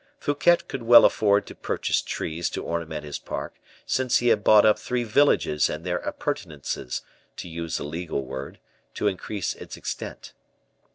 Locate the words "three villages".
4.79-5.69